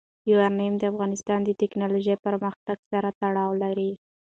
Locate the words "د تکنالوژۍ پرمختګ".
1.43-2.77